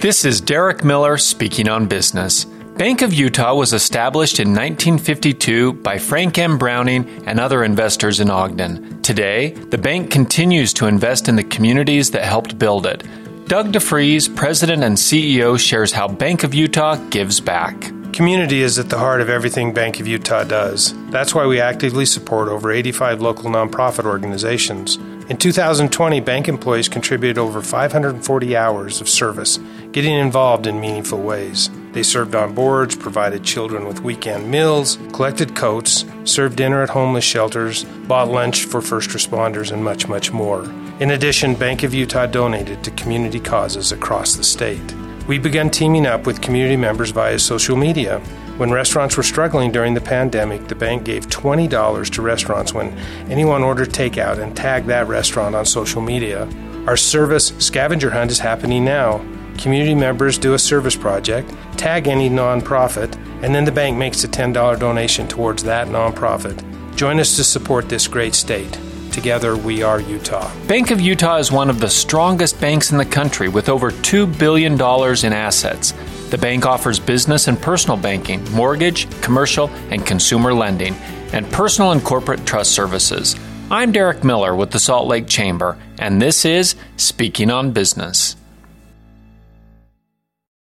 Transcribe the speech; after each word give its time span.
This 0.00 0.24
is 0.24 0.40
Derek 0.40 0.84
Miller 0.84 1.18
speaking 1.18 1.68
on 1.68 1.88
business. 1.88 2.44
Bank 2.44 3.02
of 3.02 3.12
Utah 3.12 3.56
was 3.56 3.72
established 3.72 4.38
in 4.38 4.50
1952 4.50 5.72
by 5.72 5.98
Frank 5.98 6.38
M. 6.38 6.56
Browning 6.56 7.26
and 7.26 7.40
other 7.40 7.64
investors 7.64 8.20
in 8.20 8.30
Ogden. 8.30 9.02
Today, 9.02 9.50
the 9.50 9.76
bank 9.76 10.12
continues 10.12 10.72
to 10.74 10.86
invest 10.86 11.28
in 11.28 11.34
the 11.34 11.42
communities 11.42 12.12
that 12.12 12.22
helped 12.22 12.60
build 12.60 12.86
it. 12.86 13.02
Doug 13.48 13.72
DeFries, 13.72 14.36
president 14.36 14.84
and 14.84 14.96
CEO, 14.96 15.58
shares 15.58 15.90
how 15.90 16.06
Bank 16.06 16.44
of 16.44 16.54
Utah 16.54 16.94
gives 17.10 17.40
back. 17.40 17.80
Community 18.12 18.62
is 18.62 18.78
at 18.78 18.90
the 18.90 18.98
heart 18.98 19.20
of 19.20 19.28
everything 19.28 19.74
Bank 19.74 19.98
of 19.98 20.06
Utah 20.06 20.44
does. 20.44 20.94
That's 21.10 21.34
why 21.34 21.44
we 21.44 21.60
actively 21.60 22.06
support 22.06 22.48
over 22.48 22.70
85 22.70 23.20
local 23.20 23.50
nonprofit 23.50 24.04
organizations. 24.04 24.96
In 25.28 25.36
2020, 25.36 26.20
bank 26.20 26.48
employees 26.48 26.88
contributed 26.88 27.36
over 27.36 27.60
540 27.60 28.56
hours 28.56 29.02
of 29.02 29.10
service, 29.10 29.58
getting 29.92 30.14
involved 30.14 30.66
in 30.66 30.80
meaningful 30.80 31.20
ways. 31.20 31.68
They 31.92 32.02
served 32.02 32.34
on 32.34 32.54
boards, 32.54 32.96
provided 32.96 33.44
children 33.44 33.86
with 33.86 34.00
weekend 34.00 34.50
meals, 34.50 34.96
collected 35.12 35.54
coats, 35.54 36.06
served 36.24 36.56
dinner 36.56 36.82
at 36.82 36.88
homeless 36.88 37.24
shelters, 37.24 37.84
bought 37.84 38.28
lunch 38.28 38.64
for 38.64 38.80
first 38.80 39.10
responders, 39.10 39.70
and 39.70 39.84
much, 39.84 40.08
much 40.08 40.32
more. 40.32 40.64
In 40.98 41.10
addition, 41.10 41.54
Bank 41.54 41.82
of 41.82 41.92
Utah 41.92 42.24
donated 42.24 42.82
to 42.84 42.90
community 42.92 43.38
causes 43.38 43.92
across 43.92 44.34
the 44.34 44.44
state. 44.44 44.94
We 45.28 45.38
began 45.38 45.68
teaming 45.68 46.06
up 46.06 46.26
with 46.26 46.40
community 46.40 46.78
members 46.78 47.10
via 47.10 47.38
social 47.38 47.76
media. 47.76 48.18
When 48.56 48.70
restaurants 48.70 49.14
were 49.14 49.22
struggling 49.22 49.70
during 49.70 49.92
the 49.92 50.00
pandemic, 50.00 50.68
the 50.68 50.74
bank 50.74 51.04
gave 51.04 51.26
$20 51.26 52.10
to 52.12 52.22
restaurants 52.22 52.72
when 52.72 52.96
anyone 53.28 53.62
ordered 53.62 53.90
takeout 53.90 54.38
and 54.38 54.56
tagged 54.56 54.86
that 54.86 55.06
restaurant 55.06 55.54
on 55.54 55.66
social 55.66 56.00
media. 56.00 56.48
Our 56.86 56.96
service 56.96 57.52
scavenger 57.58 58.08
hunt 58.08 58.30
is 58.30 58.38
happening 58.38 58.86
now. 58.86 59.18
Community 59.58 59.94
members 59.94 60.38
do 60.38 60.54
a 60.54 60.58
service 60.58 60.96
project, 60.96 61.54
tag 61.76 62.08
any 62.08 62.30
nonprofit, 62.30 63.14
and 63.42 63.54
then 63.54 63.66
the 63.66 63.72
bank 63.72 63.98
makes 63.98 64.24
a 64.24 64.28
$10 64.28 64.80
donation 64.80 65.28
towards 65.28 65.62
that 65.64 65.88
nonprofit. 65.88 66.56
Join 66.96 67.20
us 67.20 67.36
to 67.36 67.44
support 67.44 67.90
this 67.90 68.08
great 68.08 68.34
state. 68.34 68.78
Together, 69.12 69.56
we 69.56 69.82
are 69.82 70.00
Utah. 70.00 70.50
Bank 70.66 70.90
of 70.90 71.00
Utah 71.00 71.36
is 71.36 71.52
one 71.52 71.68
of 71.68 71.80
the 71.80 71.88
strongest 71.88 72.60
banks 72.60 72.92
in 72.92 72.98
the 72.98 73.04
country 73.04 73.48
with 73.48 73.68
over 73.68 73.90
$2 73.90 74.38
billion 74.38 74.74
in 74.74 75.32
assets. 75.32 75.92
The 76.30 76.38
bank 76.38 76.66
offers 76.66 76.98
business 76.98 77.48
and 77.48 77.60
personal 77.60 77.96
banking, 77.96 78.42
mortgage, 78.52 79.08
commercial, 79.20 79.68
and 79.90 80.06
consumer 80.06 80.54
lending, 80.54 80.94
and 81.32 81.50
personal 81.52 81.92
and 81.92 82.02
corporate 82.02 82.46
trust 82.46 82.72
services. 82.72 83.36
I'm 83.70 83.92
Derek 83.92 84.24
Miller 84.24 84.56
with 84.56 84.70
the 84.70 84.78
Salt 84.78 85.08
Lake 85.08 85.26
Chamber, 85.26 85.76
and 85.98 86.22
this 86.22 86.46
is 86.46 86.74
Speaking 86.96 87.50
on 87.50 87.72
Business. 87.72 88.37